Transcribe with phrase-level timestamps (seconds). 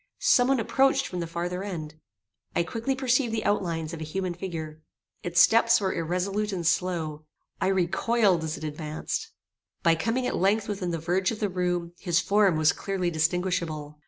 [0.17, 1.93] Some one approached from the farther end.
[2.55, 4.81] I quickly perceived the outlines of a human figure.
[5.21, 7.25] Its steps were irresolute and slow.
[7.61, 9.29] I recoiled as it advanced.
[9.83, 13.99] By coming at length within the verge of the room, his form was clearly distinguishable.